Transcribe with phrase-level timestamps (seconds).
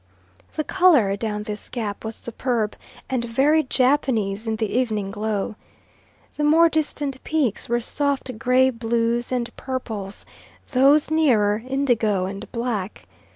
[0.55, 2.75] The colour down this gap was superb,
[3.07, 5.53] and very Japanese in the evening glow.
[6.37, 10.25] The more distant peaks were soft gray blues and purples,
[10.71, 13.05] those nearer, indigo and black.